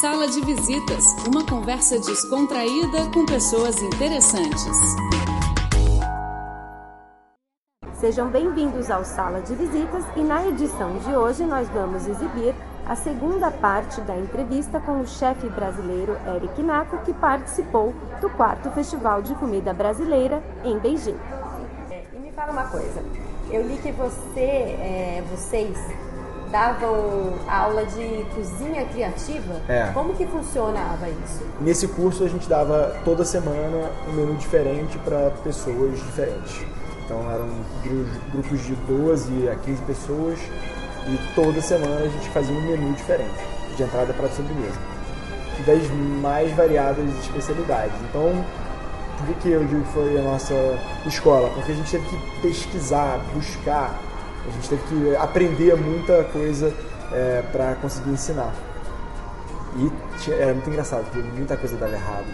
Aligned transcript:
Sala 0.00 0.26
de 0.26 0.40
Visitas, 0.40 1.04
uma 1.28 1.46
conversa 1.46 1.98
descontraída 2.00 3.08
com 3.12 3.24
pessoas 3.24 3.80
interessantes. 3.80 4.76
Sejam 7.92 8.28
bem-vindos 8.28 8.90
ao 8.90 9.04
Sala 9.04 9.40
de 9.40 9.54
Visitas 9.54 10.04
e 10.16 10.22
na 10.22 10.48
edição 10.48 10.98
de 10.98 11.14
hoje 11.14 11.44
nós 11.44 11.68
vamos 11.68 12.08
exibir 12.08 12.54
a 12.84 12.96
segunda 12.96 13.52
parte 13.52 14.00
da 14.00 14.16
entrevista 14.16 14.80
com 14.80 15.00
o 15.00 15.06
chefe 15.06 15.48
brasileiro 15.48 16.16
Eric 16.36 16.60
Naco, 16.60 16.98
que 17.04 17.12
participou 17.14 17.94
do 18.20 18.28
quarto 18.30 18.70
Festival 18.72 19.22
de 19.22 19.34
Comida 19.36 19.72
Brasileira 19.72 20.42
em 20.64 20.76
Beijing. 20.76 21.16
E 22.12 22.18
me 22.18 22.32
fala 22.32 22.50
uma 22.52 22.66
coisa, 22.66 23.00
eu 23.48 23.62
li 23.66 23.76
que 23.78 23.92
você, 23.92 24.40
é, 24.40 25.24
vocês 25.30 25.78
davam 26.54 27.34
aula 27.48 27.84
de 27.84 28.24
cozinha 28.32 28.84
criativa. 28.84 29.60
É. 29.68 29.90
Como 29.92 30.14
que 30.14 30.24
funcionava 30.24 31.08
isso? 31.08 31.42
Nesse 31.60 31.88
curso 31.88 32.22
a 32.22 32.28
gente 32.28 32.48
dava 32.48 32.94
toda 33.04 33.24
semana 33.24 33.90
um 34.08 34.12
menu 34.12 34.36
diferente 34.36 34.96
para 34.98 35.32
pessoas 35.42 35.98
diferentes. 35.98 36.64
Então 37.04 37.28
eram 37.28 37.48
grupos 38.30 38.64
de 38.64 38.76
12 38.76 39.48
a 39.48 39.56
15 39.56 39.82
pessoas 39.82 40.38
e 41.08 41.18
toda 41.34 41.60
semana 41.60 41.96
a 41.96 42.08
gente 42.08 42.28
fazia 42.28 42.54
um 42.54 42.62
menu 42.62 42.92
diferente, 42.92 43.34
de 43.76 43.82
entrada 43.82 44.12
para 44.14 44.28
sobremesa. 44.28 44.78
Das 45.66 45.90
mais 46.22 46.52
variadas 46.52 47.04
especialidades. 47.24 47.96
Então, 48.08 48.32
por 49.18 49.34
que 49.36 49.48
eu 49.48 49.64
digo 49.64 49.82
que 49.82 49.92
foi 49.92 50.18
a 50.20 50.22
nossa 50.22 50.54
escola? 51.04 51.50
Porque 51.50 51.72
a 51.72 51.74
gente 51.74 51.90
teve 51.90 52.06
que 52.06 52.40
pesquisar, 52.40 53.18
buscar 53.34 53.98
a 54.46 54.50
gente 54.50 54.68
teve 54.68 54.82
que 54.88 55.16
aprender 55.16 55.76
muita 55.76 56.24
coisa 56.24 56.72
é, 57.12 57.42
para 57.52 57.74
conseguir 57.76 58.10
ensinar. 58.10 58.52
E 59.76 59.90
era 60.32 60.52
muito 60.52 60.70
engraçado, 60.70 61.04
porque 61.04 61.26
muita 61.36 61.56
coisa 61.56 61.76
dava 61.76 61.92
errado. 61.92 62.26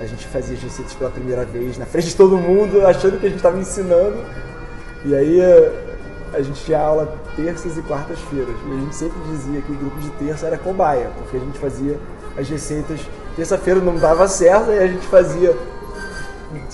A 0.00 0.06
gente 0.06 0.26
fazia 0.26 0.56
receitas 0.56 0.94
pela 0.94 1.10
primeira 1.10 1.44
vez, 1.44 1.76
na 1.76 1.86
frente 1.86 2.08
de 2.08 2.16
todo 2.16 2.36
mundo, 2.36 2.86
achando 2.86 3.18
que 3.18 3.26
a 3.26 3.28
gente 3.28 3.38
estava 3.38 3.58
ensinando. 3.58 4.24
E 5.04 5.14
aí 5.14 5.40
a 6.32 6.42
gente 6.42 6.64
tinha 6.64 6.80
aula 6.80 7.14
terças 7.36 7.76
e 7.76 7.82
quartas-feiras. 7.82 8.54
E 8.66 8.72
a 8.72 8.80
gente 8.80 8.94
sempre 8.94 9.18
dizia 9.30 9.60
que 9.60 9.72
o 9.72 9.74
grupo 9.74 9.98
de 10.00 10.10
terça 10.10 10.46
era 10.46 10.58
cobaia, 10.58 11.10
porque 11.16 11.36
a 11.36 11.40
gente 11.40 11.58
fazia 11.58 11.98
as 12.36 12.48
receitas. 12.48 13.00
Terça-feira 13.36 13.80
não 13.80 13.96
dava 13.96 14.26
certo, 14.28 14.70
e 14.70 14.78
a 14.78 14.86
gente 14.86 15.06
fazia. 15.06 15.54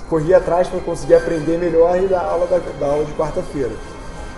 corria 0.08 0.39
atrás 0.39 0.69
para 0.69 0.81
conseguir 0.81 1.14
aprender 1.14 1.58
melhor 1.58 2.01
e 2.03 2.06
dar 2.06 2.20
aula 2.20 2.47
da, 2.47 2.58
da 2.58 2.86
aula 2.86 3.05
de 3.05 3.12
quarta-feira. 3.12 3.73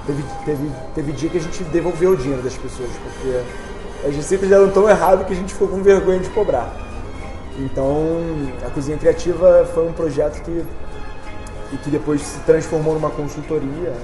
Teve, 0.06 0.22
teve, 0.44 0.70
teve 0.94 1.12
dia 1.12 1.28
que 1.28 1.38
a 1.38 1.40
gente 1.40 1.64
devolveu 1.64 2.12
o 2.12 2.16
dinheiro 2.16 2.42
das 2.42 2.56
pessoas, 2.56 2.90
porque 3.02 4.06
as 4.06 4.14
receitas 4.14 4.52
eram 4.52 4.70
tão 4.70 4.88
erradas 4.88 5.26
que 5.26 5.32
a 5.32 5.36
gente 5.36 5.52
ficou 5.52 5.68
com 5.68 5.82
vergonha 5.82 6.20
de 6.20 6.30
cobrar. 6.30 6.72
Então, 7.58 8.18
a 8.64 8.70
Cozinha 8.70 8.96
Criativa 8.98 9.68
foi 9.74 9.88
um 9.88 9.92
projeto 9.92 10.42
que, 10.42 10.64
que 11.82 11.90
depois 11.90 12.20
se 12.20 12.38
transformou 12.40 12.94
numa 12.94 13.10
consultoria. 13.10 13.94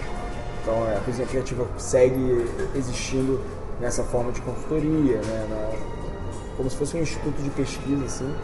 Então, 0.62 0.74
a 0.96 1.00
Cozinha 1.04 1.26
Criativa 1.26 1.66
segue 1.76 2.46
existindo 2.74 3.40
nessa 3.80 4.02
forma 4.02 4.32
de 4.32 4.40
consultoria, 4.40 5.16
né, 5.16 5.46
na, 5.50 5.76
como 6.56 6.70
se 6.70 6.76
fosse 6.76 6.96
um 6.96 7.00
instituto 7.00 7.40
de 7.42 7.50
pesquisa, 7.50 8.04
assim. 8.04 8.34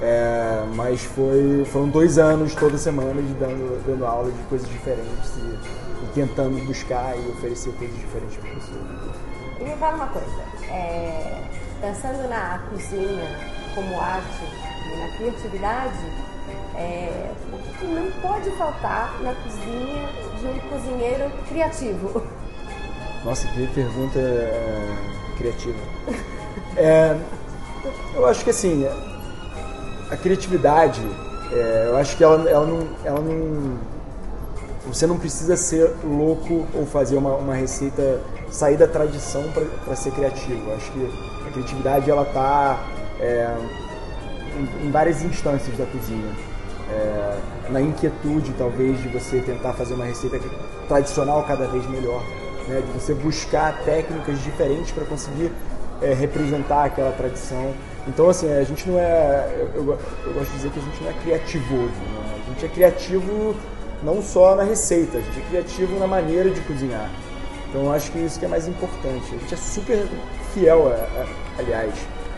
É, 0.00 0.64
mas 0.74 1.04
foi, 1.04 1.64
foram 1.66 1.88
dois 1.88 2.18
anos 2.18 2.54
toda 2.54 2.76
semana 2.76 3.22
de 3.22 3.32
dando, 3.34 3.84
dando 3.86 4.04
aula 4.04 4.30
de 4.30 4.42
coisas 4.44 4.68
diferentes. 4.68 5.30
E, 5.36 5.84
tentando 6.14 6.64
buscar 6.64 7.16
e 7.16 7.28
oferecer 7.30 7.72
coisas 7.72 7.96
diferentes 7.98 8.36
para 8.36 8.50
pessoas. 8.50 9.16
E 9.60 9.64
me 9.64 9.76
fala 9.76 9.96
uma 9.96 10.06
coisa, 10.06 10.42
é, 10.70 11.42
pensando 11.80 12.28
na 12.28 12.60
cozinha 12.70 13.54
como 13.74 14.00
arte 14.00 14.44
e 14.86 14.96
na 14.96 15.16
criatividade, 15.16 15.98
é, 16.76 17.30
o 17.52 17.78
que 17.78 17.86
não 17.86 18.10
pode 18.20 18.50
faltar 18.52 19.20
na 19.22 19.34
cozinha 19.34 20.08
de 20.38 20.46
um 20.46 20.58
cozinheiro 20.68 21.30
criativo? 21.48 22.22
Nossa, 23.24 23.48
que 23.48 23.66
pergunta 23.68 24.18
é, 24.18 24.96
criativa. 25.36 25.78
é, 26.76 27.18
eu 28.14 28.26
acho 28.26 28.44
que 28.44 28.50
assim, 28.50 28.86
a 30.10 30.16
criatividade, 30.16 31.02
é, 31.52 31.86
eu 31.88 31.96
acho 31.96 32.16
que 32.16 32.24
ela, 32.24 32.48
ela, 32.48 32.66
não, 32.66 32.88
ela 33.04 33.20
não 33.20 33.78
você 34.86 35.06
não 35.06 35.18
precisa 35.18 35.56
ser 35.56 35.90
louco 36.04 36.66
ou 36.74 36.84
fazer 36.84 37.16
uma, 37.16 37.34
uma 37.34 37.54
receita 37.54 38.20
sair 38.50 38.76
da 38.76 38.86
tradição 38.86 39.42
para 39.84 39.96
ser 39.96 40.12
criativo. 40.12 40.70
Eu 40.70 40.76
acho 40.76 40.92
que 40.92 41.10
a 41.48 41.50
criatividade 41.50 42.10
ela 42.10 42.22
está 42.22 42.84
é, 43.18 43.56
em, 44.56 44.86
em, 44.86 44.90
várias 44.90 45.22
instâncias 45.22 45.76
da 45.76 45.86
cozinha. 45.86 46.32
É, 46.90 47.38
na 47.70 47.80
inquietude, 47.80 48.52
talvez, 48.58 49.00
de 49.00 49.08
você 49.08 49.40
tentar 49.40 49.72
fazer 49.72 49.94
uma 49.94 50.04
receita 50.04 50.38
tradicional 50.86 51.42
cada 51.44 51.66
vez 51.66 51.88
melhor. 51.88 52.22
Né? 52.68 52.82
De 52.82 52.92
você 52.92 53.14
buscar 53.14 53.82
técnicas 53.84 54.38
diferentes 54.42 54.92
para 54.92 55.04
conseguir 55.04 55.50
é, 56.02 56.12
representar 56.12 56.84
aquela 56.84 57.12
tradição. 57.12 57.72
Então, 58.06 58.28
assim, 58.28 58.52
a 58.52 58.62
gente 58.64 58.88
não 58.88 58.98
é. 58.98 59.48
Eu, 59.58 59.82
eu, 59.82 59.98
eu, 60.26 60.32
gosto 60.34 60.50
de 60.50 60.56
dizer 60.56 60.70
que 60.70 60.78
a 60.78 60.82
gente 60.82 61.02
não 61.02 61.10
é 61.10 61.14
criativoso. 61.14 61.88
Né? 61.88 62.42
A 62.46 62.50
gente 62.50 62.66
é 62.66 62.68
criativo 62.68 63.56
não 64.02 64.22
só 64.22 64.54
na 64.54 64.62
receita, 64.62 65.18
a 65.18 65.20
gente 65.20 65.38
é 65.38 65.42
criativo 65.48 65.98
na 65.98 66.06
maneira 66.06 66.50
de 66.50 66.60
cozinhar. 66.62 67.10
Então 67.68 67.90
acho 67.90 68.12
que 68.12 68.18
isso 68.18 68.38
que 68.38 68.44
é 68.44 68.48
mais 68.48 68.68
importante. 68.68 69.34
A 69.34 69.38
gente 69.38 69.54
é 69.54 69.56
super 69.56 70.06
fiel, 70.52 70.88
a, 70.88 70.92
a, 70.92 71.60
aliás, 71.60 71.94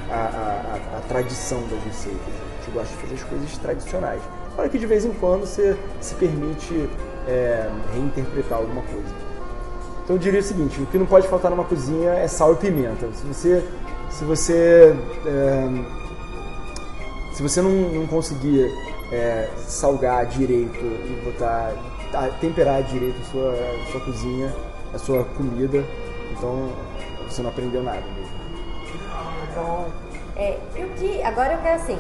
à, 0.08 1.00
tradição 1.08 1.60
das 1.62 1.82
receitas. 1.84 2.20
A 2.20 2.64
gente 2.64 2.70
gosta 2.72 2.94
de 2.94 3.02
fazer 3.02 3.14
as 3.14 3.22
coisas 3.24 3.58
tradicionais. 3.58 4.22
Claro 4.54 4.70
que 4.70 4.78
de 4.78 4.86
vez 4.86 5.04
em 5.04 5.12
quando 5.12 5.40
você 5.40 5.76
se 6.00 6.14
permite 6.14 6.88
é, 7.28 7.68
reinterpretar 7.92 8.58
alguma 8.58 8.82
coisa. 8.82 9.26
Então 10.04 10.16
eu 10.16 10.20
diria 10.20 10.40
o 10.40 10.42
seguinte, 10.42 10.80
o 10.80 10.86
que 10.86 10.96
não 10.96 11.04
pode 11.04 11.26
faltar 11.26 11.50
numa 11.50 11.64
cozinha 11.64 12.12
é 12.12 12.28
sal 12.28 12.52
e 12.52 12.56
pimenta. 12.56 13.08
Se 13.12 13.26
você, 13.26 13.64
se 14.10 14.24
você, 14.24 14.94
é, 15.26 15.68
se 17.34 17.42
você 17.42 17.60
não, 17.60 17.70
não 17.70 18.06
conseguir 18.06 18.72
é, 19.12 19.48
salgar 19.58 20.26
direito 20.26 20.78
e 20.78 21.22
botar, 21.24 21.72
temperar 22.40 22.82
direito 22.82 23.20
a 23.20 23.24
sua, 23.24 23.52
a 23.52 23.92
sua 23.92 24.00
cozinha, 24.00 24.54
a 24.94 24.98
sua 24.98 25.24
comida, 25.24 25.84
então 26.30 26.72
você 27.28 27.42
não 27.42 27.50
aprendeu 27.50 27.82
nada 27.82 28.00
mesmo. 28.00 28.36
Bom, 29.54 29.90
é, 30.36 30.58
o 30.76 30.88
que, 30.94 31.22
agora 31.22 31.54
eu 31.54 31.62
quero 31.62 31.76
assim, 31.76 31.98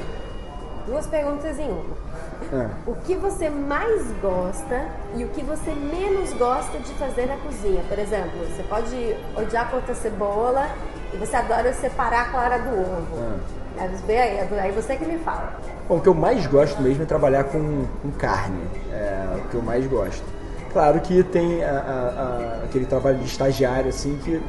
duas 0.86 1.06
perguntas 1.06 1.58
em 1.58 1.68
uma. 1.68 2.06
É. 2.52 2.68
O 2.86 2.94
que 2.94 3.14
você 3.14 3.50
mais 3.50 4.10
gosta 4.20 4.88
e 5.16 5.24
o 5.24 5.28
que 5.28 5.42
você 5.42 5.72
menos 5.72 6.32
gosta 6.34 6.78
de 6.78 6.92
fazer 6.94 7.26
na 7.26 7.36
cozinha? 7.38 7.82
Por 7.88 7.98
exemplo, 7.98 8.38
você 8.46 8.62
pode 8.62 9.16
odiar 9.36 9.70
cortar 9.70 9.94
cebola 9.94 10.68
e 11.12 11.16
você 11.16 11.36
adora 11.36 11.72
separar 11.72 12.22
a 12.22 12.24
clara 12.26 12.58
do 12.58 12.70
ovo. 12.70 13.18
É. 13.42 13.56
Aí, 13.78 14.58
aí 14.60 14.72
você 14.72 14.96
que 14.96 15.04
me 15.04 15.18
fala. 15.18 15.54
Bom, 15.88 15.96
o 15.96 16.00
que 16.00 16.08
eu 16.08 16.14
mais 16.14 16.46
gosto 16.46 16.80
mesmo 16.82 17.02
é 17.02 17.06
trabalhar 17.06 17.44
com, 17.44 17.84
com 18.02 18.10
carne. 18.12 18.62
É 18.90 19.36
o 19.36 19.48
que 19.48 19.54
eu 19.54 19.62
mais 19.62 19.86
gosto. 19.86 20.24
Claro 20.72 21.00
que 21.00 21.22
tem 21.22 21.62
a, 21.64 21.70
a, 21.70 22.60
a, 22.60 22.64
aquele 22.64 22.86
trabalho 22.86 23.18
de 23.18 23.26
estagiário, 23.26 23.88
assim, 23.88 24.18
que, 24.24 24.42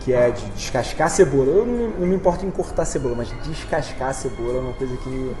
que 0.00 0.12
é 0.12 0.30
de 0.30 0.44
descascar 0.50 1.06
a 1.08 1.10
cebola. 1.10 1.46
Eu 1.46 1.66
não, 1.66 1.88
não, 1.90 2.06
me 2.06 2.14
importo 2.14 2.46
em 2.46 2.50
cortar 2.50 2.82
a 2.82 2.86
cebola, 2.86 3.16
mas 3.16 3.28
descascar 3.42 4.10
a 4.10 4.12
cebola 4.12 4.58
é 4.58 4.60
uma 4.60 4.72
coisa 4.74 4.96
que 4.96 5.08
me, 5.08 5.36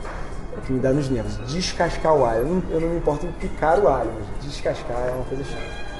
que 0.66 0.72
me 0.72 0.80
dá 0.80 0.90
nos 0.90 1.08
nervos. 1.08 1.36
Descascar 1.50 2.14
o 2.14 2.24
alho. 2.24 2.40
Eu 2.40 2.46
não, 2.46 2.62
eu 2.70 2.80
não 2.80 2.88
me 2.88 2.96
importo 2.96 3.26
em 3.26 3.32
picar 3.32 3.78
o 3.78 3.88
alho, 3.88 4.10
mas 4.14 4.44
descascar 4.44 4.98
é 5.08 5.12
uma 5.12 5.24
coisa 5.24 5.44
chata. 5.44 5.91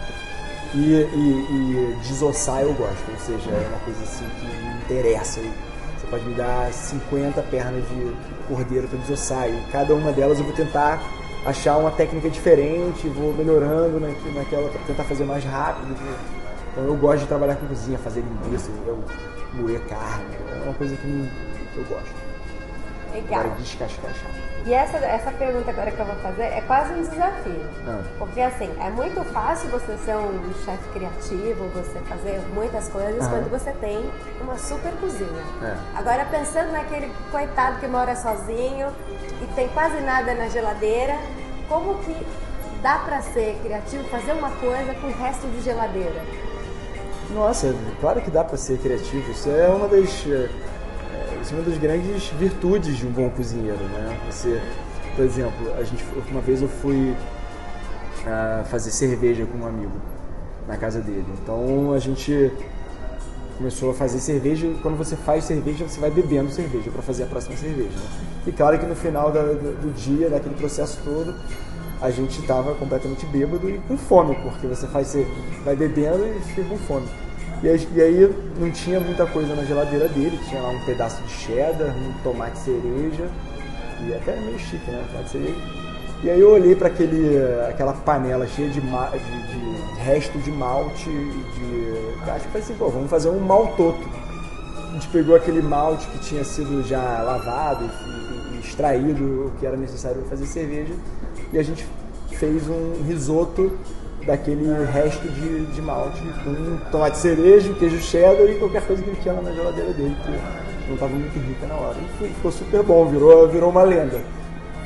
E, 0.75 0.79
e, 0.79 1.93
e 1.93 1.97
desossar 2.03 2.63
eu 2.63 2.73
gosto, 2.73 3.11
ou 3.11 3.19
seja, 3.19 3.51
é 3.51 3.69
uma 3.69 3.79
coisa 3.81 4.03
assim 4.03 4.25
que 4.41 4.47
me 4.47 4.83
interessa. 4.85 5.41
Você 5.41 6.07
pode 6.09 6.25
me 6.25 6.35
dar 6.35 6.73
50 6.73 7.43
pernas 7.43 7.85
de 7.89 8.13
cordeiro 8.49 8.89
para 8.89 8.99
desossar 8.99 9.51
e 9.51 9.63
cada 9.71 9.95
uma 9.95 10.13
delas 10.13 10.39
eu 10.39 10.45
vou 10.45 10.55
tentar 10.55 11.03
achar 11.45 11.77
uma 11.77 11.91
técnica 11.91 12.31
diferente, 12.31 13.07
vou 13.09 13.35
melhorando 13.35 14.01
naquela 14.01 14.69
para 14.71 14.81
tentar 14.87 15.05
fazer 15.05 15.25
mais 15.25 15.45
rápido. 15.45 15.95
Então 16.73 16.85
eu 16.85 16.97
gosto 16.97 17.21
de 17.21 17.27
trabalhar 17.27 17.57
com 17.57 17.67
cozinha, 17.67 17.99
fazer 17.99 18.23
linguiça, 18.23 18.71
moer 19.53 19.81
carne, 19.81 20.25
é 20.51 20.65
uma 20.65 20.75
coisa 20.75 20.97
que 20.97 21.29
eu 21.77 21.85
gosto. 21.85 22.32
Legal. 23.13 23.41
Agora 23.41 23.55
descascar 23.57 24.11
é. 24.11 24.43
E 24.65 24.73
essa, 24.73 24.97
essa 24.99 25.33
pergunta 25.33 25.71
agora 25.71 25.91
que 25.91 25.99
eu 25.99 26.07
vou 26.07 26.15
fazer 26.17 26.45
é 26.45 26.61
quase 26.63 26.95
um 26.95 27.03
desafio. 27.03 27.69
Ah. 27.87 28.03
Porque 28.19 28.41
assim, 28.41 28.71
é 28.81 28.91
muito 28.91 29.23
fácil 29.33 29.69
você 29.71 29.97
ser 29.99 30.17
um 30.17 30.55
chefe 30.65 30.89
criativo, 30.93 31.69
você 31.75 31.99
fazer 32.01 32.41
muitas 32.55 32.89
coisas 32.89 33.25
ah. 33.25 33.29
quando 33.29 33.51
você 33.51 33.73
tem 33.73 34.09
uma 34.41 34.57
super 34.57 34.93
cozinha. 35.01 35.43
É. 35.63 35.77
Agora 35.99 36.25
pensando 36.27 36.71
naquele 36.71 37.13
coitado 37.31 37.81
que 37.81 37.87
mora 37.89 38.15
sozinho 38.15 38.89
e 39.43 39.47
tem 39.55 39.69
quase 39.69 40.01
nada 40.01 40.33
na 40.35 40.49
geladeira, 40.49 41.17
como 41.69 41.97
que 41.99 42.15
dá 42.81 42.99
para 42.99 43.21
ser 43.21 43.59
criativo, 43.63 44.05
fazer 44.09 44.33
uma 44.33 44.51
coisa 44.51 44.95
com 44.95 45.09
o 45.09 45.13
resto 45.13 45.47
de 45.49 45.61
geladeira? 45.63 46.23
Nossa, 47.31 47.75
claro 48.01 48.21
que 48.21 48.31
dá 48.31 48.45
para 48.45 48.57
ser 48.57 48.79
criativo. 48.79 49.31
Isso 49.31 49.51
é 49.51 49.69
uma 49.69 49.89
das 49.89 50.25
isso 51.43 51.55
é 51.55 51.59
uma 51.59 51.65
das 51.65 51.79
grandes 51.79 52.29
virtudes 52.39 52.97
de 52.97 53.07
um 53.07 53.11
bom 53.11 53.29
cozinheiro, 53.31 53.83
né? 53.85 54.19
Você, 54.31 54.61
por 55.17 55.25
exemplo, 55.25 55.75
a 55.77 55.83
gente, 55.83 56.05
uma 56.31 56.41
vez 56.41 56.63
eu 56.63 56.69
fui 56.69 57.11
uh, 58.21 58.65
fazer 58.67 58.91
cerveja 58.93 59.45
com 59.45 59.59
um 59.59 59.67
amigo 59.67 59.93
na 60.69 60.77
casa 60.77 61.01
dele. 61.01 61.27
Então 61.43 61.93
a 61.93 61.99
gente 61.99 62.53
começou 63.59 63.91
a 63.91 63.95
fazer 63.95 64.21
cerveja. 64.21 64.73
Quando 64.83 64.97
você 64.97 65.17
faz 65.17 65.45
cerveja, 65.45 65.87
você 65.87 66.01
vai 66.01 66.11
bebendo 66.11 66.51
cerveja 66.51 66.91
para 66.91 67.03
fazer 67.03 67.25
a 67.25 67.27
próxima 67.27 67.57
cerveja. 67.57 67.91
Né? 67.91 68.27
E 68.47 68.53
claro 68.53 68.79
que 68.79 68.87
no 68.87 68.95
final 68.95 69.33
do, 69.33 69.81
do 69.81 69.93
dia, 69.95 70.31
daquele 70.31 70.55
processo 70.55 71.01
todo, 71.05 71.35
a 72.01 72.11
gente 72.11 72.41
estava 72.41 72.75
completamente 72.75 73.27
bêbado 73.27 73.69
e 73.69 73.79
com 73.89 73.97
fome, 73.97 74.35
porque 74.37 74.67
você 74.67 74.87
faz, 74.87 75.09
você 75.09 75.27
vai 75.65 75.75
bebendo 75.75 76.25
e 76.25 76.41
fica 76.41 76.65
com 76.69 76.79
fome. 76.79 77.09
E 77.63 77.69
aí, 77.69 78.35
não 78.59 78.71
tinha 78.71 78.99
muita 78.99 79.25
coisa 79.27 79.55
na 79.55 79.65
geladeira 79.65 80.09
dele, 80.09 80.39
tinha 80.49 80.61
lá 80.61 80.71
um 80.71 80.85
pedaço 80.85 81.23
de 81.23 81.31
cheddar, 81.31 81.95
um 81.97 82.13
tomate 82.25 82.59
cereja, 82.59 83.29
e 84.05 84.13
até 84.15 84.35
meio 84.41 84.59
chique, 84.59 84.91
né? 84.91 85.05
Tomate 85.13 85.31
cereja. 85.31 85.55
E 86.25 86.31
aí 86.31 86.41
eu 86.41 86.51
olhei 86.51 86.75
para 86.75 86.89
aquela 87.69 87.93
panela 87.93 88.47
cheia 88.47 88.69
de, 88.69 88.81
de, 88.81 88.89
de, 88.89 90.01
resto 90.01 90.39
de 90.39 90.51
malte, 90.51 91.05
de. 91.05 92.31
Acho 92.31 92.45
que 92.47 92.51
foi 92.53 92.61
assim, 92.61 92.75
pô, 92.75 92.89
vamos 92.89 93.11
fazer 93.11 93.29
um 93.29 93.41
maltoto. 93.41 94.09
A 94.89 94.93
gente 94.95 95.09
pegou 95.09 95.35
aquele 95.35 95.63
malte 95.63 96.07
que 96.09 96.19
tinha 96.19 96.45
sido 96.45 96.87
já 96.87 97.23
lavado 97.23 97.85
e, 97.85 98.57
e 98.57 98.61
extraído 98.61 99.47
o 99.47 99.53
que 99.59 99.67
era 99.67 99.77
necessário 99.77 100.21
para 100.21 100.31
fazer 100.31 100.47
cerveja 100.47 100.95
e 101.53 101.59
a 101.59 101.63
gente 101.63 101.87
fez 102.31 102.69
um 102.69 103.03
risoto 103.07 103.73
daquele 104.27 104.85
resto 104.85 105.29
de, 105.29 105.67
de 105.67 105.83
malte 105.83 106.21
com 106.45 106.77
tomate 106.91 107.19
cereja, 107.19 107.73
queijo 107.75 107.99
cheddar 107.99 108.49
e 108.49 108.59
qualquer 108.59 108.87
coisa 108.87 109.03
que 109.03 109.11
ele 109.11 109.21
tinha 109.21 109.35
lá 109.35 109.43
na 109.43 109.53
geladeira 109.53 109.93
dele, 109.93 110.17
que 110.25 110.31
não 110.87 110.95
estava 110.95 111.13
muito 111.13 111.39
rica 111.39 111.67
na 111.67 111.75
hora. 111.75 111.97
E 112.21 112.29
ficou 112.29 112.53
super 112.53 112.83
bom, 112.83 113.07
virou, 113.07 113.49
virou 113.49 113.71
uma 113.71 113.83
lenda, 113.83 114.21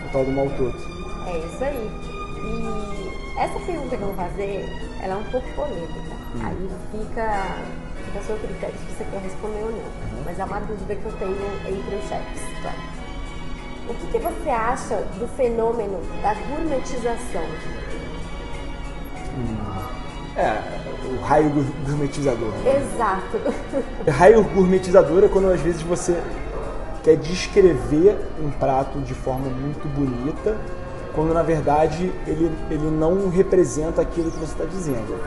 o 0.06 0.12
tal 0.12 0.24
do 0.24 0.32
maltoto. 0.32 0.78
É 1.26 1.38
isso 1.38 1.64
aí. 1.64 1.90
E 2.38 3.40
essa 3.40 3.58
pergunta 3.60 3.96
que 3.96 4.02
eu 4.02 4.06
vou 4.06 4.14
fazer, 4.14 4.64
ela 5.02 5.14
é 5.14 5.16
um 5.16 5.24
pouco 5.24 5.46
polêmica. 5.54 6.16
Hum. 6.34 6.40
Aí 6.42 6.70
fica, 6.92 7.58
fica 8.04 8.18
a 8.18 8.22
seu 8.22 8.36
critério 8.36 8.74
se 8.78 8.94
você 8.94 9.04
quer 9.10 9.20
responder 9.20 9.62
ou 9.62 9.72
não. 9.72 9.78
Uhum. 9.78 10.22
Mas 10.24 10.38
é 10.38 10.44
uma 10.44 10.60
dúvida 10.60 10.94
que 10.94 11.04
eu 11.04 11.12
tenho 11.12 11.36
entre 11.66 11.96
os 11.96 12.08
chefes, 12.08 12.42
claro. 12.62 12.96
O 13.88 13.94
que, 13.94 14.06
que 14.08 14.18
você 14.18 14.50
acha 14.50 14.96
do 15.18 15.28
fenômeno 15.36 16.00
da 16.20 16.34
gourmetização? 16.34 17.44
É, 20.36 20.60
o 21.06 21.22
raio 21.22 21.50
gourmetizador. 21.86 22.48
Né? 22.48 22.82
Exato. 22.82 23.40
Raio 24.10 24.44
gourmetizador 24.44 25.24
é 25.24 25.28
quando 25.28 25.48
às 25.48 25.60
vezes 25.60 25.80
você 25.80 26.20
quer 27.02 27.16
descrever 27.16 28.18
um 28.38 28.50
prato 28.50 28.98
de 29.00 29.14
forma 29.14 29.48
muito 29.48 29.88
bonita, 29.88 30.56
quando 31.14 31.32
na 31.32 31.42
verdade 31.42 32.12
ele, 32.26 32.50
ele 32.70 32.90
não 32.90 33.30
representa 33.30 34.02
aquilo 34.02 34.30
que 34.30 34.38
você 34.38 34.52
está 34.52 34.64
dizendo. 34.64 35.18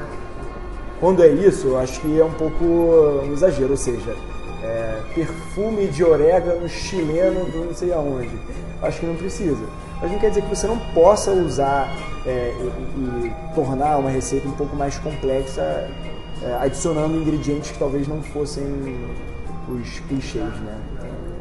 Quando 1.00 1.23
é 1.23 1.29
isso, 1.29 1.67
eu 1.67 1.79
acho 1.79 2.01
que 2.01 2.19
é 2.19 2.23
um 2.23 2.33
pouco 2.33 2.63
um 2.63 3.31
exagero, 3.31 3.71
ou 3.71 3.77
seja, 3.77 4.15
é, 4.61 5.01
perfume 5.15 5.88
de 5.88 6.03
orégano 6.03 6.67
chileno 6.67 7.45
do 7.45 7.65
não 7.65 7.73
sei 7.73 7.94
aonde. 7.94 8.38
Acho 8.81 9.00
que 9.00 9.06
não 9.06 9.15
precisa. 9.15 9.63
Mas 10.01 10.11
não 10.11 10.19
quer 10.19 10.29
dizer 10.29 10.41
que 10.41 10.49
você 10.49 10.67
não 10.67 10.77
possa 10.93 11.31
usar 11.31 11.89
é, 12.25 12.53
e, 12.57 13.27
e, 13.27 13.53
tornar 13.53 13.97
uma 13.97 14.09
receita 14.09 14.47
um 14.47 14.53
pouco 14.53 14.75
mais 14.75 14.97
complexa, 14.99 15.61
é, 16.41 16.57
adicionando 16.61 17.17
ingredientes 17.17 17.71
que 17.71 17.79
talvez 17.79 18.07
não 18.07 18.21
fossem 18.21 18.65
os 19.67 19.99
clichês, 20.01 20.53
né? 20.61 20.79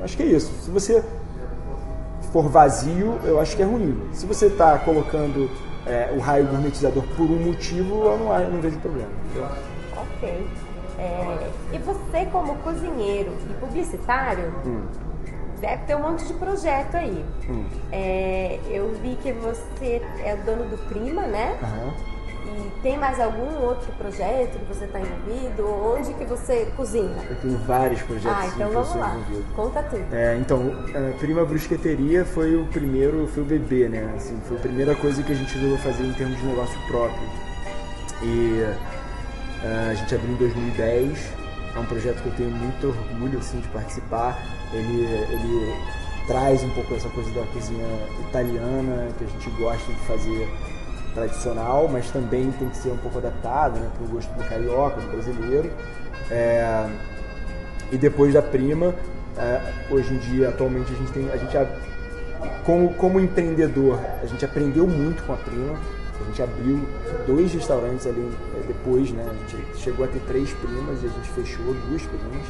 Acho 0.02 0.16
que 0.16 0.22
é 0.22 0.26
isso. 0.26 0.52
Se 0.62 0.70
você 0.70 1.04
for 2.32 2.48
vazio, 2.48 3.18
eu 3.24 3.40
acho 3.40 3.56
que 3.56 3.62
é 3.62 3.64
ruim. 3.64 3.96
Se 4.12 4.26
você 4.26 4.46
está 4.46 4.78
colocando 4.78 5.50
é, 5.86 6.12
o 6.16 6.20
raio 6.20 6.46
gourmetizador 6.46 7.02
por 7.16 7.24
um 7.24 7.38
motivo, 7.38 8.04
eu 8.04 8.18
não, 8.18 8.40
eu 8.40 8.50
não 8.50 8.60
vejo 8.60 8.78
problema. 8.78 9.10
Entendeu? 9.30 9.48
Ok. 9.96 10.46
É, 10.98 11.50
e 11.72 11.78
você, 11.78 12.26
como 12.32 12.56
cozinheiro 12.56 13.32
e 13.48 13.54
publicitário, 13.54 14.52
hum. 14.66 14.82
Deve 15.60 15.84
ter 15.84 15.96
um 15.96 16.02
monte 16.02 16.24
de 16.24 16.34
projeto 16.34 16.96
aí. 16.96 17.24
Hum. 17.48 17.64
É, 17.92 18.58
eu 18.68 18.92
vi 19.02 19.16
que 19.22 19.32
você 19.32 20.02
é 20.24 20.36
dono 20.44 20.64
do 20.64 20.78
Prima, 20.88 21.22
né? 21.22 21.56
Uhum. 21.62 22.18
E 22.48 22.70
tem 22.80 22.96
mais 22.96 23.20
algum 23.20 23.62
outro 23.62 23.92
projeto 23.92 24.58
que 24.58 24.64
você 24.74 24.86
está 24.86 24.98
envolvido? 25.00 25.68
Onde 25.68 26.14
que 26.14 26.24
você 26.24 26.72
cozinha? 26.76 27.22
Eu 27.28 27.36
tenho 27.36 27.58
vários 27.58 28.00
projetos. 28.02 28.38
Ah, 28.38 28.46
então 28.46 28.70
vamos 28.70 28.94
lá. 28.94 29.16
Envolvido. 29.16 29.54
Conta 29.54 29.82
tudo. 29.82 30.14
É, 30.14 30.36
então, 30.36 30.62
a 30.94 31.18
Prima 31.18 31.44
Brusqueteria 31.44 32.24
foi 32.24 32.56
o 32.56 32.64
primeiro, 32.66 33.26
foi 33.26 33.42
o 33.42 33.46
bebê, 33.46 33.88
né? 33.88 34.12
Assim, 34.16 34.40
foi 34.46 34.56
a 34.56 34.60
primeira 34.60 34.94
coisa 34.94 35.22
que 35.22 35.32
a 35.32 35.34
gente 35.34 35.52
resolveu 35.54 35.78
fazer 35.78 36.04
em 36.04 36.12
termos 36.14 36.38
de 36.38 36.46
negócio 36.46 36.78
próprio. 36.86 37.28
E 38.22 38.64
Uh, 39.62 39.90
a 39.90 39.94
gente 39.94 40.14
abriu 40.14 40.32
em 40.32 40.36
2010. 40.36 41.32
É 41.78 41.80
um 41.80 41.86
projeto 41.86 42.20
que 42.22 42.26
eu 42.26 42.34
tenho 42.34 42.50
muito 42.50 42.88
orgulho 42.88 43.38
assim, 43.38 43.60
de 43.60 43.68
participar. 43.68 44.36
Ele, 44.72 45.04
ele 45.30 45.76
traz 46.26 46.64
um 46.64 46.70
pouco 46.70 46.92
essa 46.92 47.08
coisa 47.10 47.30
da 47.30 47.46
cozinha 47.46 47.86
italiana 48.28 49.06
que 49.16 49.22
a 49.22 49.26
gente 49.28 49.48
gosta 49.50 49.92
de 49.92 49.98
fazer 50.00 50.48
tradicional, 51.14 51.88
mas 51.88 52.10
também 52.10 52.50
tem 52.50 52.68
que 52.68 52.76
ser 52.78 52.90
um 52.90 52.96
pouco 52.96 53.18
adaptado 53.18 53.78
né, 53.78 53.88
para 53.94 54.04
o 54.04 54.08
gosto 54.08 54.28
do 54.32 54.44
carioca, 54.48 55.00
do 55.00 55.08
brasileiro. 55.08 55.70
É, 56.28 56.88
e 57.92 57.96
depois 57.96 58.34
da 58.34 58.42
prima, 58.42 58.92
é, 59.36 59.60
hoje 59.88 60.12
em 60.12 60.18
dia, 60.18 60.48
atualmente, 60.48 60.92
a 60.92 60.96
gente 60.96 61.12
tem. 61.12 61.30
A 61.30 61.36
gente, 61.36 61.56
como, 62.64 62.92
como 62.94 63.20
empreendedor, 63.20 64.00
a 64.20 64.26
gente 64.26 64.44
aprendeu 64.44 64.86
muito 64.88 65.22
com 65.22 65.32
a 65.32 65.36
prima 65.36 65.78
gente 66.28 66.42
abriu 66.42 66.80
dois 67.26 67.52
restaurantes 67.52 68.06
ali 68.06 68.30
eh, 68.54 68.64
depois, 68.66 69.10
né? 69.10 69.26
A 69.28 69.50
gente 69.50 69.78
chegou 69.78 70.04
a 70.04 70.08
ter 70.08 70.20
três 70.20 70.52
primas 70.52 71.02
e 71.02 71.06
a 71.06 71.08
gente 71.08 71.28
fechou 71.30 71.74
duas 71.88 72.02
primas. 72.02 72.46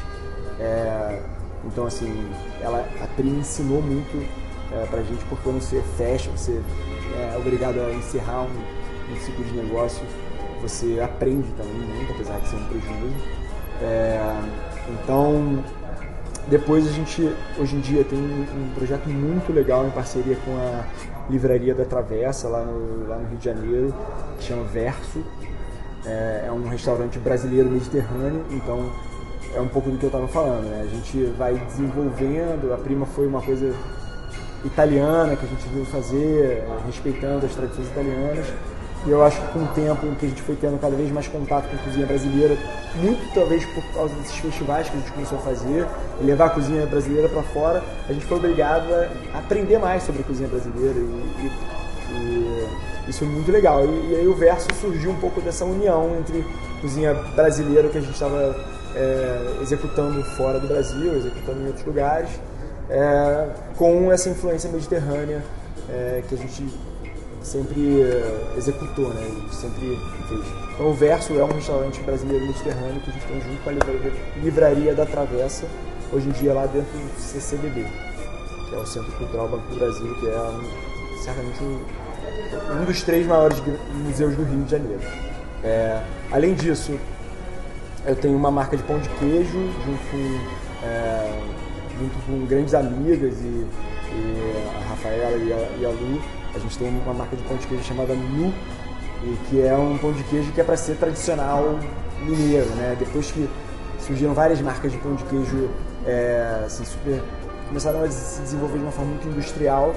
É, 0.59 1.21
então, 1.65 1.85
assim, 1.85 2.29
ela, 2.61 2.85
a 3.01 3.07
prima 3.15 3.39
ensinou 3.39 3.81
muito 3.81 4.17
é, 4.71 4.85
pra 4.85 5.01
gente, 5.01 5.23
porque 5.25 5.43
quando 5.43 5.61
você 5.61 5.81
fecha, 5.97 6.29
você 6.29 6.61
é 7.15 7.37
obrigado 7.37 7.79
a 7.79 7.91
encerrar 7.91 8.41
um, 8.41 9.13
um 9.13 9.19
ciclo 9.21 9.43
de 9.43 9.53
negócio, 9.53 10.03
você 10.61 10.99
aprende 11.01 11.47
também 11.53 11.73
muito, 11.73 12.11
apesar 12.13 12.39
de 12.39 12.47
ser 12.49 12.55
um 12.55 12.65
prejuízo. 12.65 13.15
É, 13.81 14.19
então, 14.89 15.63
depois 16.49 16.87
a 16.87 16.91
gente, 16.91 17.31
hoje 17.57 17.75
em 17.75 17.79
dia, 17.79 18.03
tem 18.03 18.17
um 18.17 18.71
projeto 18.73 19.07
muito 19.07 19.53
legal 19.53 19.85
em 19.85 19.91
parceria 19.91 20.35
com 20.43 20.51
a 20.57 20.83
Livraria 21.29 21.75
da 21.75 21.85
Travessa, 21.85 22.47
lá 22.47 22.63
no, 22.63 23.07
lá 23.07 23.17
no 23.17 23.27
Rio 23.27 23.37
de 23.37 23.45
Janeiro, 23.45 23.93
que 24.37 24.45
chama 24.45 24.63
Verso. 24.63 25.23
É, 26.05 26.45
é 26.47 26.51
um 26.51 26.67
restaurante 26.67 27.19
brasileiro 27.19 27.69
mediterrâneo, 27.69 28.43
então 28.51 28.91
é 29.53 29.61
um 29.61 29.67
pouco 29.67 29.91
do 29.91 29.97
que 29.97 30.05
eu 30.05 30.07
estava 30.07 30.27
falando. 30.27 30.63
Né? 30.63 30.81
A 30.81 30.87
gente 30.87 31.25
vai 31.37 31.53
desenvolvendo, 31.53 32.73
a 32.73 32.77
prima 32.77 33.05
foi 33.05 33.27
uma 33.27 33.41
coisa 33.41 33.73
italiana 34.65 35.35
que 35.35 35.45
a 35.45 35.49
gente 35.49 35.67
veio 35.69 35.85
fazer, 35.85 36.63
respeitando 36.85 37.45
as 37.45 37.53
tradições 37.53 37.87
italianas. 37.87 38.47
E 39.05 39.11
eu 39.11 39.23
acho 39.23 39.39
que 39.41 39.47
com 39.53 39.63
o 39.63 39.67
tempo 39.67 40.05
em 40.05 40.15
que 40.15 40.25
a 40.25 40.29
gente 40.29 40.41
foi 40.41 40.55
tendo 40.55 40.79
cada 40.79 40.95
vez 40.95 41.09
mais 41.11 41.27
contato 41.27 41.69
com 41.69 41.75
a 41.75 41.79
cozinha 41.79 42.05
brasileira, 42.05 42.57
muito 42.95 43.33
talvez 43.33 43.65
por 43.65 43.83
causa 43.93 44.13
desses 44.15 44.35
festivais 44.35 44.89
que 44.89 44.97
a 44.97 44.99
gente 44.99 45.11
começou 45.11 45.37
a 45.37 45.41
fazer, 45.41 45.87
e 46.19 46.23
levar 46.23 46.47
a 46.47 46.49
cozinha 46.49 46.85
brasileira 46.85 47.29
para 47.29 47.41
fora, 47.43 47.83
a 48.07 48.13
gente 48.13 48.25
foi 48.25 48.37
obrigado 48.37 48.91
a 49.33 49.39
aprender 49.39 49.77
mais 49.77 50.03
sobre 50.03 50.21
a 50.21 50.25
cozinha 50.25 50.49
brasileira. 50.49 50.99
E, 50.99 51.01
e, 51.41 51.51
e 52.11 53.09
isso 53.09 53.23
é 53.23 53.27
muito 53.27 53.51
legal. 53.51 53.85
E, 53.85 54.11
e, 54.11 54.15
aí 54.17 54.27
o 54.27 54.35
verso 54.35 54.67
surgiu 54.81 55.11
um 55.11 55.19
pouco 55.19 55.39
dessa 55.39 55.63
união 55.63 56.17
entre 56.19 56.45
cozinha 56.81 57.13
brasileira 57.13 57.87
que 57.87 57.97
a 57.97 58.01
gente 58.01 58.13
estava 58.13 58.55
é, 58.95 59.59
executando 59.61 60.21
fora 60.35 60.59
do 60.59 60.67
Brasil, 60.67 61.15
executando 61.15 61.61
em 61.61 61.67
outros 61.67 61.85
lugares, 61.85 62.29
é, 62.89 63.47
com 63.77 64.11
essa 64.11 64.29
influência 64.29 64.69
mediterrânea 64.69 65.41
é, 65.89 66.21
que 66.27 66.35
a 66.35 66.37
gente 66.37 66.67
sempre 67.41 67.79
uh, 67.79 68.57
executou, 68.57 69.09
né? 69.09 69.27
Sempre 69.51 69.97
fez. 70.27 70.41
Então 70.73 70.87
o 70.87 70.93
Verso 70.93 71.37
é 71.37 71.43
um 71.43 71.51
restaurante 71.51 72.01
brasileiro 72.01 72.45
mediterrâneo 72.45 73.01
que 73.01 73.09
a 73.09 73.13
gente 73.13 73.25
tem 73.25 73.41
junto 73.41 73.63
com 73.63 73.69
a 73.69 73.73
livraria, 73.73 74.13
livraria 74.41 74.95
da 74.95 75.05
Travessa, 75.05 75.65
hoje 76.11 76.29
em 76.29 76.31
dia 76.31 76.53
lá 76.53 76.65
dentro 76.65 76.97
do 76.97 77.19
CCBB, 77.19 77.85
que 78.69 78.75
é 78.75 78.77
o 78.77 78.85
Centro 78.85 79.11
Cultural 79.13 79.47
Banco 79.47 79.67
do 79.67 79.75
Brasil, 79.75 80.15
que 80.19 80.27
é 80.27 80.39
um, 80.39 81.23
certamente 81.23 81.63
um, 81.63 82.81
um, 82.81 82.85
dos 82.85 83.01
três 83.03 83.25
maiores 83.25 83.61
museus 83.93 84.35
do 84.35 84.43
Rio 84.43 84.63
de 84.63 84.71
Janeiro. 84.71 85.01
É, 85.63 86.01
além 86.31 86.53
disso, 86.53 86.97
eu 88.05 88.15
tenho 88.15 88.37
uma 88.37 88.51
marca 88.51 88.77
de 88.77 88.83
pão 88.83 88.99
de 88.99 89.09
queijo 89.09 89.59
junto 89.85 90.11
com, 90.11 90.85
é, 90.85 91.41
junto 91.99 92.25
com 92.25 92.45
grandes 92.45 92.73
amigas 92.73 93.33
e, 93.41 93.67
e 94.11 94.63
a 94.77 94.89
Rafaela 94.89 95.37
e 95.37 95.51
a, 95.51 95.69
e 95.79 95.85
a 95.85 95.89
Lu 95.89 96.38
a 96.53 96.59
gente 96.59 96.77
tem 96.77 96.87
uma 96.87 97.13
marca 97.13 97.35
de 97.35 97.43
pão 97.43 97.57
de 97.57 97.67
queijo 97.67 97.83
chamada 97.83 98.13
Nu, 98.13 98.53
que 99.49 99.61
é 99.61 99.75
um 99.75 99.97
pão 99.97 100.11
de 100.11 100.23
queijo 100.23 100.51
que 100.51 100.61
é 100.61 100.63
para 100.63 100.77
ser 100.77 100.95
tradicional 100.95 101.79
mineiro, 102.21 102.69
né? 102.75 102.95
Depois 102.97 103.31
que 103.31 103.49
surgiram 103.99 104.33
várias 104.33 104.61
marcas 104.61 104.91
de 104.91 104.97
pão 104.97 105.15
de 105.15 105.23
queijo 105.25 105.69
é, 106.05 106.63
assim, 106.65 106.85
super, 106.85 107.21
começaram 107.67 108.03
a 108.03 108.09
se 108.09 108.41
desenvolver 108.41 108.77
de 108.77 108.83
uma 108.83 108.91
forma 108.91 109.11
muito 109.11 109.27
industrial. 109.27 109.93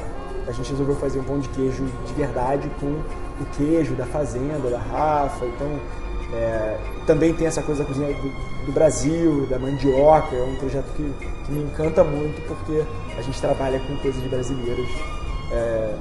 A 0.46 0.52
gente 0.52 0.70
resolveu 0.70 0.96
fazer 0.96 1.20
um 1.20 1.24
pão 1.24 1.38
de 1.38 1.48
queijo 1.50 1.84
de 2.06 2.12
verdade 2.14 2.68
com 2.80 2.86
o 2.86 3.46
queijo 3.56 3.94
da 3.94 4.04
fazenda, 4.06 4.68
da 4.68 4.78
Rafa. 4.78 5.46
Então, 5.46 5.78
é, 6.32 6.78
também 7.06 7.32
tem 7.34 7.46
essa 7.46 7.62
coisa 7.62 7.82
da 7.82 7.88
cozinha 7.88 8.12
do, 8.14 8.66
do, 8.66 8.72
Brasil, 8.72 9.46
da 9.46 9.58
mandioca. 9.58 10.34
É 10.34 10.42
um 10.42 10.56
projeto 10.56 10.86
que, 10.96 11.12
que, 11.44 11.52
me 11.52 11.62
encanta 11.62 12.02
muito 12.02 12.40
porque 12.46 12.82
a 13.16 13.22
gente 13.22 13.40
trabalha 13.40 13.78
com 13.80 13.96
coisas 13.98 14.20
de 14.20 14.28
brasileiros. 14.28 14.88
É, 15.52 15.94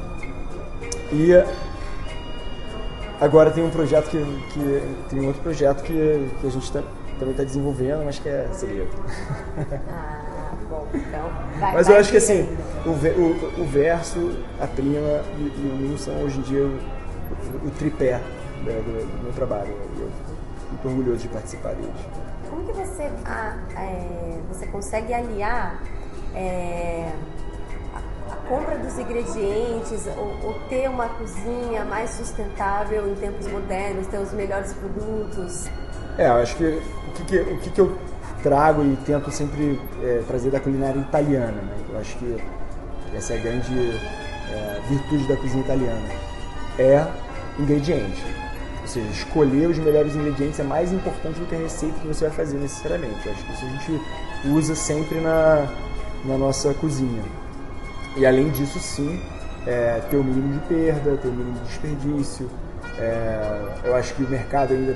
e 1.12 1.32
agora 3.20 3.52
tem 3.52 3.64
um 3.64 3.70
projeto 3.70 4.10
que, 4.10 4.18
que 4.54 4.96
tem 5.10 5.20
um 5.20 5.28
outro 5.28 5.42
projeto 5.42 5.84
que, 5.84 6.30
que 6.40 6.48
a 6.48 6.50
gente 6.50 6.72
tá, 6.72 6.82
também 7.20 7.32
está 7.32 7.44
desenvolvendo, 7.44 8.04
mas 8.06 8.20
que 8.20 8.30
é 8.30 8.48
segredo. 8.52 8.90
Ah, 9.90 10.54
bom, 10.70 10.88
então. 10.94 11.30
Vai, 11.60 11.74
mas 11.74 11.88
vai 11.88 11.96
eu 11.96 12.00
acho 12.00 12.12
que 12.12 12.18
assim, 12.18 12.48
o, 12.86 12.90
o, 12.90 13.62
o 13.62 13.66
verso, 13.66 14.38
a 14.60 14.68
prima 14.68 15.22
e, 15.38 15.42
e 15.42 15.72
o 15.72 15.78
Ninho 15.78 15.98
são 15.98 16.16
hoje 16.24 16.40
em 16.40 16.42
dia 16.42 16.64
o, 16.64 17.68
o 17.68 17.72
tripé 17.78 18.20
né, 18.64 18.74
do, 18.74 19.18
do, 19.18 19.24
meu 19.24 19.34
trabalho. 19.34 19.72
Eu 20.00 20.10
fico 20.72 20.88
orgulhoso 20.88 21.20
de 21.20 21.28
participar 21.28 21.74
deles. 21.76 21.92
Como 22.50 22.66
que 22.66 22.74
você, 22.74 23.10
ah, 23.26 23.56
é, 23.78 24.38
você 24.50 24.66
consegue 24.68 25.14
aliar 25.14 25.82
é, 26.34 27.12
compra 28.52 28.78
dos 28.78 29.00
ingredientes 29.00 30.06
ou, 30.18 30.38
ou, 30.44 30.54
ter 30.68 30.90
uma 30.90 31.08
cozinha 31.08 31.86
mais 31.86 32.10
sustentável 32.10 33.10
em 33.10 33.16
tempos 33.16 33.48
modernos, 33.48 34.08
ter 34.08 34.18
os 34.18 34.34
melhores 34.34 34.74
produtos? 34.74 35.70
É, 36.18 36.28
eu 36.28 36.34
acho 36.34 36.58
que 36.58 36.66
o 36.66 37.12
que, 37.14 37.24
que 37.24 37.40
o 37.40 37.58
que, 37.60 37.70
que 37.70 37.80
eu 37.80 37.98
trago 38.44 38.84
e 38.84 38.98
tento 39.06 39.32
sempre 39.32 39.80
é, 40.04 40.22
trazer 40.28 40.52
da 40.52 40.60
culinária 40.60 41.00
italiana, 41.00 41.62
né? 41.62 41.78
Eu 41.94 42.00
acho 42.00 42.18
que 42.18 42.38
essa 43.16 43.34
é 43.34 43.38
a 43.38 43.42
grande 43.42 43.74
é, 44.52 44.82
virtude 44.90 45.26
da 45.30 45.38
cozinha 45.38 45.64
italiana. 45.64 46.10
É 46.78 47.08
ingrediente. 47.58 48.22
Ou 48.82 48.88
seja, 48.88 49.08
escolher 49.12 49.70
os 49.70 49.78
melhores 49.78 50.14
ingredientes 50.14 50.60
é 50.60 50.64
mais 50.64 50.92
importante 50.92 51.40
do 51.40 51.46
que 51.46 51.56
a 51.56 51.60
receita 51.60 51.98
que 52.02 52.08
você 52.08 52.28
vai 52.28 52.36
fazer 52.36 52.58
necessariamente. 52.58 53.26
Eu 53.26 53.32
acho 53.32 53.46
que 53.46 53.54
isso 53.54 53.66
a 53.66 53.70
gente 53.70 54.02
usa 54.50 54.76
sempre 54.76 55.22
na, 55.22 55.68
na 56.26 56.38
nossa 56.38 56.74
cozinha. 56.74 57.41
E 58.16 58.26
além 58.26 58.50
disso, 58.50 58.80
sim, 58.80 59.22
é, 59.66 60.02
ter 60.10 60.18
o 60.18 60.24
mínimo 60.24 60.60
de 60.60 60.68
perda, 60.68 61.18
ter 61.18 61.28
o 61.28 61.32
mínimo 61.32 61.54
de 61.60 61.66
desperdício. 61.66 62.50
É, 62.98 63.62
eu 63.86 63.96
acho 63.96 64.14
que 64.16 64.24
o 64.24 64.28
mercado 64.28 64.74
ainda 64.74 64.96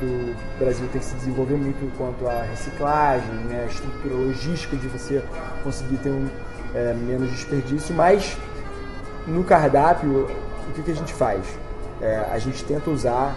do 0.00 0.34
Brasil 0.58 0.86
tem 0.92 1.00
que 1.00 1.06
se 1.06 1.14
desenvolver 1.16 1.56
muito 1.56 1.96
quanto 1.96 2.28
à 2.28 2.42
reciclagem, 2.42 3.34
né, 3.46 3.64
a 3.64 3.72
estrutura 3.72 4.14
logística 4.14 4.76
de 4.76 4.86
você 4.88 5.22
conseguir 5.62 5.96
ter 5.98 6.10
um 6.10 6.28
é, 6.74 6.92
menos 6.94 7.30
desperdício, 7.30 7.94
mas 7.94 8.36
no 9.26 9.44
cardápio, 9.44 10.28
o 10.68 10.72
que, 10.74 10.82
que 10.82 10.90
a 10.90 10.94
gente 10.94 11.12
faz? 11.12 11.42
É, 12.00 12.26
a 12.30 12.38
gente 12.38 12.64
tenta 12.64 12.90
usar, 12.90 13.36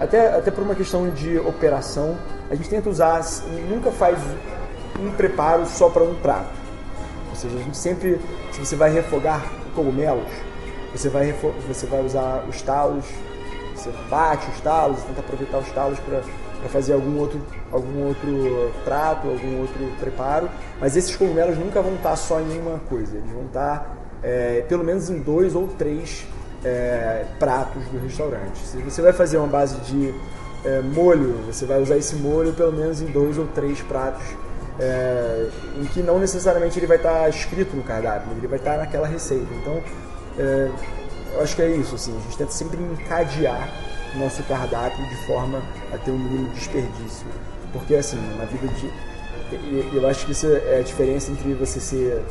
até, 0.00 0.34
até 0.34 0.50
por 0.50 0.64
uma 0.64 0.74
questão 0.74 1.08
de 1.10 1.38
operação, 1.38 2.16
a 2.50 2.54
gente 2.54 2.68
tenta 2.68 2.88
usar, 2.88 3.20
nunca 3.68 3.92
faz 3.92 4.18
um 4.98 5.12
preparo 5.12 5.66
só 5.66 5.88
para 5.88 6.02
um 6.02 6.14
prato. 6.16 6.59
Seja, 7.40 7.56
a 7.56 7.62
gente 7.62 7.76
sempre, 7.76 8.20
se 8.52 8.60
você 8.60 8.76
vai 8.76 8.92
refogar 8.92 9.42
cogumelos, 9.74 10.30
você 10.92 11.08
vai, 11.08 11.34
você 11.66 11.86
vai 11.86 12.04
usar 12.04 12.44
os 12.46 12.60
talos, 12.60 13.06
você 13.74 13.90
bate 14.10 14.50
os 14.50 14.60
talos, 14.60 15.02
tenta 15.04 15.20
aproveitar 15.20 15.58
os 15.58 15.70
talos 15.70 15.98
para 16.00 16.20
fazer 16.68 16.92
algum 16.92 17.18
outro, 17.18 17.40
algum 17.72 18.08
outro 18.08 18.70
prato, 18.84 19.26
algum 19.26 19.60
outro 19.62 19.90
preparo. 19.98 20.50
Mas 20.78 20.98
esses 20.98 21.16
cogumelos 21.16 21.56
nunca 21.56 21.80
vão 21.80 21.94
estar 21.94 22.14
só 22.14 22.40
em 22.40 22.60
uma 22.60 22.78
coisa, 22.90 23.16
eles 23.16 23.30
vão 23.30 23.46
estar 23.46 23.96
é, 24.22 24.62
pelo 24.68 24.84
menos 24.84 25.08
em 25.08 25.20
dois 25.20 25.54
ou 25.54 25.66
três 25.66 26.26
é, 26.62 27.24
pratos 27.38 27.82
do 27.86 27.98
restaurante. 28.02 28.58
Se 28.58 28.76
você 28.82 29.00
vai 29.00 29.14
fazer 29.14 29.38
uma 29.38 29.48
base 29.48 29.78
de 29.78 30.14
é, 30.62 30.82
molho, 30.82 31.40
você 31.46 31.64
vai 31.64 31.80
usar 31.80 31.96
esse 31.96 32.16
molho 32.16 32.52
pelo 32.52 32.72
menos 32.72 33.00
em 33.00 33.06
dois 33.06 33.38
ou 33.38 33.46
três 33.46 33.80
pratos, 33.80 34.22
é, 34.80 35.48
em 35.78 35.84
que 35.84 36.02
não 36.02 36.18
necessariamente 36.18 36.78
ele 36.78 36.86
vai 36.86 36.96
estar 36.96 37.28
escrito 37.28 37.76
no 37.76 37.82
cardápio, 37.82 38.32
ele 38.36 38.46
vai 38.46 38.58
estar 38.58 38.78
naquela 38.78 39.06
receita. 39.06 39.46
Então, 39.60 39.82
é, 40.38 40.70
eu 41.34 41.42
acho 41.42 41.54
que 41.54 41.62
é 41.62 41.70
isso. 41.70 41.94
Assim, 41.94 42.16
a 42.16 42.20
gente 42.22 42.38
tenta 42.38 42.50
sempre 42.50 42.78
encadear 42.82 43.68
nosso 44.16 44.42
cardápio 44.44 45.06
de 45.06 45.26
forma 45.26 45.62
a 45.92 45.98
ter 45.98 46.10
um 46.10 46.18
mínimo 46.18 46.48
de 46.48 46.54
desperdício, 46.54 47.26
porque 47.72 47.94
assim, 47.94 48.16
na 48.36 48.44
vida 48.44 48.66
de 48.66 48.90
eu 49.92 50.08
acho 50.08 50.26
que 50.26 50.32
isso 50.32 50.46
é 50.46 50.78
a 50.78 50.82
diferença 50.82 51.30
entre 51.32 51.54
você 51.54 51.80
ser 51.80 52.22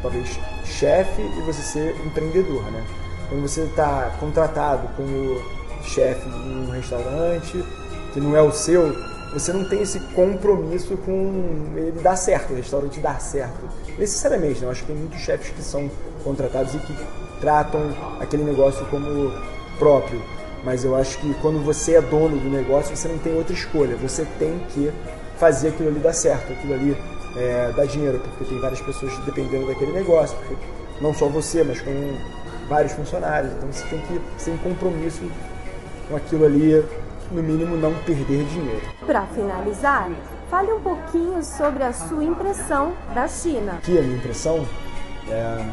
talvez 0.00 0.38
chefe 0.64 1.22
e 1.22 1.40
você 1.42 1.62
ser 1.62 1.96
empreendedor, 2.04 2.62
né? 2.70 2.84
Quando 3.28 3.42
você 3.42 3.62
está 3.62 4.14
contratado 4.18 4.88
como 4.96 5.40
chefe 5.82 6.28
de 6.28 6.36
um 6.36 6.70
restaurante 6.70 7.64
que 8.12 8.20
não 8.20 8.36
é 8.36 8.42
o 8.42 8.52
seu, 8.52 8.94
você 9.32 9.52
não 9.52 9.64
tem 9.64 9.80
esse 9.80 9.98
compromisso 10.14 10.96
com 10.98 11.72
ele 11.74 12.00
dar 12.02 12.16
certo, 12.16 12.52
o 12.52 12.56
restaurante 12.56 13.00
dar 13.00 13.20
certo. 13.20 13.68
Necessariamente, 13.98 14.60
né? 14.60 14.66
eu 14.66 14.70
acho 14.70 14.82
que 14.82 14.88
tem 14.88 14.96
muitos 14.96 15.20
chefes 15.20 15.50
que 15.50 15.62
são 15.62 15.90
contratados 16.22 16.74
e 16.74 16.78
que 16.78 16.94
tratam 17.40 17.94
aquele 18.20 18.44
negócio 18.44 18.84
como 18.86 19.32
próprio. 19.78 20.22
Mas 20.64 20.84
eu 20.84 20.94
acho 20.94 21.18
que 21.18 21.34
quando 21.34 21.64
você 21.64 21.96
é 21.96 22.00
dono 22.00 22.38
do 22.38 22.48
negócio, 22.48 22.94
você 22.94 23.08
não 23.08 23.18
tem 23.18 23.34
outra 23.34 23.52
escolha. 23.52 23.96
Você 23.96 24.24
tem 24.38 24.60
que 24.68 24.92
fazer 25.36 25.68
aquilo 25.68 25.88
ali 25.88 25.98
dar 25.98 26.12
certo, 26.12 26.52
aquilo 26.52 26.74
ali 26.74 26.96
é, 27.36 27.72
dar 27.74 27.86
dinheiro, 27.86 28.20
porque 28.20 28.44
tem 28.44 28.60
várias 28.60 28.80
pessoas 28.80 29.16
dependendo 29.24 29.66
daquele 29.66 29.92
negócio. 29.92 30.36
Não 31.00 31.12
só 31.12 31.26
você, 31.26 31.64
mas 31.64 31.80
com 31.80 31.90
vários 32.68 32.92
funcionários. 32.92 33.52
Então 33.54 33.72
você 33.72 33.84
tem 33.86 34.00
que 34.00 34.20
ter 34.44 34.50
um 34.50 34.58
compromisso 34.58 35.22
com 36.08 36.16
aquilo 36.16 36.44
ali, 36.44 36.84
no 37.32 37.42
mínimo 37.42 37.76
não 37.76 37.94
perder 38.04 38.44
dinheiro. 38.44 38.82
Para 39.06 39.26
finalizar, 39.26 40.10
fale 40.50 40.72
um 40.72 40.80
pouquinho 40.80 41.42
sobre 41.42 41.82
a 41.82 41.92
sua 41.92 42.22
impressão 42.22 42.92
da 43.14 43.26
China. 43.26 43.78
Que 43.82 43.98
a 43.98 44.02
minha 44.02 44.16
impressão, 44.16 44.66
é, 45.28 45.64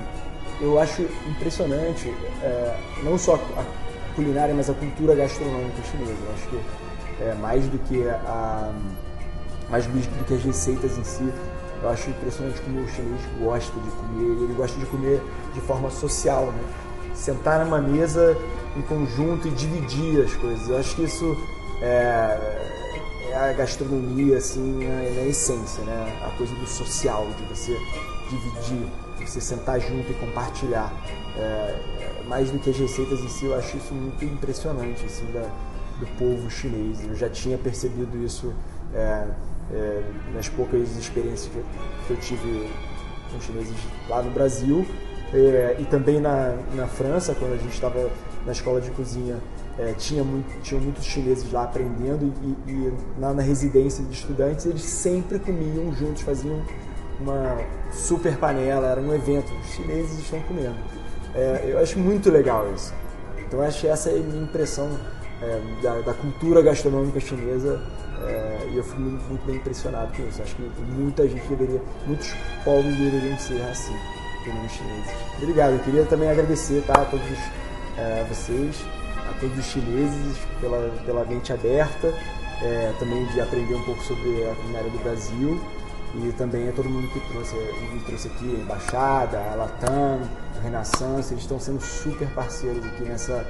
eu 0.62 0.80
acho 0.80 1.02
impressionante 1.28 2.14
é, 2.42 2.78
não 3.04 3.18
só 3.18 3.36
a 3.36 4.16
culinária, 4.16 4.54
mas 4.56 4.70
a 4.70 4.74
cultura 4.74 5.16
gastronômica 5.16 5.82
chinesa. 5.84 6.12
Eu 6.12 6.34
acho 6.34 6.48
que 6.48 6.60
é, 7.24 7.34
mais 7.36 7.68
do 7.68 7.78
que 7.80 8.08
a 8.08 8.72
mais 9.70 9.86
do 9.86 10.26
que 10.26 10.34
as 10.34 10.44
receitas 10.44 10.98
em 10.98 11.04
si, 11.04 11.32
eu 11.84 11.90
acho 11.90 12.10
impressionante 12.10 12.60
como 12.62 12.82
o 12.82 12.88
chinês 12.88 13.22
gosta 13.40 13.80
de 13.80 13.90
comer. 13.92 14.44
Ele 14.44 14.54
gosta 14.54 14.80
de 14.80 14.86
comer 14.88 15.22
de 15.54 15.62
forma 15.62 15.90
social, 15.92 16.48
né? 16.48 16.64
Sentar 17.20 17.64
numa 17.66 17.80
mesa 17.80 18.38
em 18.76 18.82
conjunto 18.82 19.48
e 19.48 19.52
dividir 19.52 20.22
as 20.24 20.34
coisas. 20.36 20.70
Eu 20.70 20.78
acho 20.78 20.96
que 20.96 21.04
isso 21.04 21.38
é, 21.82 22.38
é 23.30 23.36
a 23.36 23.54
gastronomia, 23.54 24.38
assim, 24.38 24.88
na, 24.88 25.22
na, 25.22 25.28
essência, 25.28 25.84
né? 25.84 26.20
A 26.26 26.30
coisa 26.38 26.54
do 26.56 26.66
social, 26.66 27.28
de 27.38 27.44
você 27.44 27.78
dividir, 28.30 28.88
de 29.18 29.30
você 29.30 29.42
sentar 29.42 29.80
junto 29.80 30.10
e 30.10 30.14
compartilhar. 30.16 30.92
É, 31.38 32.00
mais 32.26 32.52
do 32.52 32.60
que 32.60 32.70
as 32.70 32.78
receitas 32.78 33.20
em 33.20 33.28
si, 33.28 33.46
eu 33.46 33.56
acho 33.56 33.78
isso 33.78 33.94
muito 33.94 34.24
impressionante, 34.24 35.06
assim, 35.06 35.26
da, 35.32 35.50
do 36.00 36.08
povo 36.18 36.50
chinês. 36.50 37.04
Eu 37.06 37.16
já 37.16 37.30
tinha 37.30 37.58
percebido 37.58 38.18
isso 38.24 38.54
é, 38.94 39.28
é, 39.72 40.04
nas 40.34 40.48
poucas 40.48 40.96
experiências 40.96 41.52
que 42.08 42.12
eu 42.12 42.18
tive 42.18 42.70
com 43.32 43.42
chineses 43.42 43.76
lá 44.08 44.22
no 44.24 44.32
Brasil 44.32 44.86
é, 45.34 45.76
e 45.78 45.86
também 45.86 46.20
na, 46.20 46.56
na 46.74 46.88
França, 46.88 47.36
quando 47.36 47.54
a 47.54 47.58
gente 47.58 47.74
estava 47.74 48.10
na 48.46 48.52
escola 48.52 48.82
de 48.82 48.90
cozinha, 48.92 49.38
é, 49.78 49.94
tinha 49.94 50.24
muito, 50.24 50.62
tinham 50.62 50.82
muitos 50.82 51.06
chineses 51.06 51.52
lá 51.52 51.64
aprendendo 51.64 52.34
e, 52.44 52.72
e 52.72 52.94
na, 53.18 53.34
na, 53.34 53.42
residência 53.42 54.04
de 54.04 54.14
estudantes 54.14 54.66
eles 54.66 54.82
sempre 54.82 55.40
comiam 55.40 55.94
juntos, 55.94 56.24
faziam 56.24 56.62
uma 57.20 57.58
super 57.92 58.36
panela, 58.38 58.88
era 58.88 59.00
um 59.00 59.14
evento, 59.14 59.54
os 59.54 59.68
chineses 59.70 60.20
estão 60.20 60.42
comendo. 60.42 60.76
É, 61.36 61.66
eu 61.68 61.80
acho 61.80 62.00
muito 62.00 62.32
legal 62.32 62.66
isso. 62.74 62.94
Então 63.38 63.62
acho 63.62 63.82
que 63.82 63.88
essa 63.88 64.10
é 64.10 64.16
a 64.16 64.18
minha 64.18 64.44
impressão 64.44 64.90
é, 65.42 65.62
da, 65.82 66.02
da, 66.02 66.14
cultura 66.14 66.62
gastronômica 66.62 67.20
chinesa 67.20 67.82
é, 68.28 68.68
e 68.72 68.78
eu 68.78 68.84
fui 68.84 69.00
muito, 69.00 69.24
muito 69.30 69.46
bem 69.46 69.56
impressionado 69.58 70.12
com 70.16 70.28
isso. 70.28 70.42
Acho 70.42 70.56
que 70.56 70.70
muita 70.98 71.28
gente 71.28 71.48
deveria, 71.48 71.82
muitos 72.08 72.34
povos 72.66 72.96
deveriam 72.96 73.38
ser 73.38 73.62
assim 73.62 74.19
os 74.48 74.72
chineses. 74.72 75.12
Obrigado, 75.38 75.74
eu 75.74 75.80
queria 75.80 76.06
também 76.06 76.30
agradecer 76.30 76.84
tá, 76.86 76.94
a 76.94 77.06
todos 77.06 77.26
é, 77.98 78.26
vocês, 78.30 78.76
a 79.30 79.34
todos 79.40 79.58
os 79.58 79.66
chineses 79.66 80.38
pela, 80.60 80.90
pela 81.06 81.26
mente 81.26 81.52
aberta, 81.52 82.14
é, 82.62 82.94
também 83.00 83.26
de 83.28 83.42
aprender 83.42 83.76
um 83.76 83.84
pouco 83.84 84.04
sobre 84.04 84.50
a 84.50 84.56
culinária 84.56 84.90
do 84.90 85.00
Brasil 85.00 85.62
e 86.16 86.32
também 86.34 86.68
a 86.70 86.72
todo 86.72 86.90
mundo 86.90 87.08
que 87.10 87.20
trouxe, 87.32 87.56
trouxe 88.06 88.28
aqui, 88.28 88.56
a 88.58 88.64
Embaixada, 88.64 89.40
a 89.52 89.56
Latam, 89.56 90.22
a 90.58 90.62
Renaissance, 90.62 91.34
eles 91.34 91.44
estão 91.44 91.60
sendo 91.60 91.82
super 91.82 92.28
parceiros 92.30 92.84
aqui 92.86 93.04
nessa, 93.04 93.46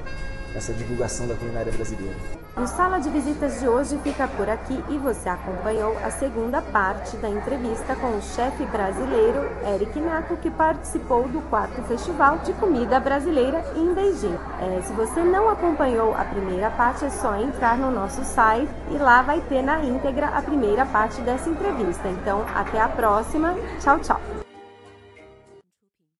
nessa 0.54 0.72
divulgação 0.72 1.26
da 1.26 1.34
culinária 1.34 1.72
brasileira. 1.72 2.16
O 2.56 2.66
Sala 2.66 2.98
de 2.98 3.08
Visitas 3.08 3.60
de 3.60 3.68
hoje 3.68 3.96
fica 4.02 4.26
por 4.28 4.48
aqui 4.48 4.82
e 4.88 4.98
você 4.98 5.28
acompanhou 5.28 5.96
a 6.04 6.10
segunda 6.10 6.60
parte 6.60 7.16
da 7.16 7.28
entrevista 7.28 7.94
com 7.96 8.18
o 8.18 8.22
chefe 8.22 8.64
brasileiro 8.66 9.48
Eric 9.72 9.98
Naco, 10.00 10.36
que 10.36 10.50
participou 10.50 11.28
do 11.28 11.40
quarto 11.48 11.80
Festival 11.82 12.38
de 12.38 12.52
Comida 12.54 12.98
Brasileira 12.98 13.64
em 13.76 13.94
Beijing. 13.94 14.36
É, 14.60 14.82
se 14.82 14.92
você 14.92 15.22
não 15.22 15.48
acompanhou 15.48 16.14
a 16.14 16.24
primeira 16.24 16.70
parte, 16.70 17.04
é 17.04 17.10
só 17.10 17.36
entrar 17.36 17.78
no 17.78 17.90
nosso 17.90 18.24
site 18.24 18.70
e 18.90 18.98
lá 18.98 19.22
vai 19.22 19.40
ter 19.42 19.62
na 19.62 19.82
íntegra 19.82 20.26
a 20.28 20.42
primeira 20.42 20.84
parte 20.84 21.20
dessa 21.22 21.48
entrevista. 21.48 22.08
Então, 22.08 22.44
até 22.54 22.80
a 22.80 22.88
próxima. 22.88 23.54
Tchau, 23.80 23.98
tchau. 24.00 24.39